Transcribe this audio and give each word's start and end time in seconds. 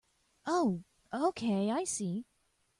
Oh 0.47 0.81
okay, 1.13 1.69
I 1.69 1.83
see. 1.83 2.25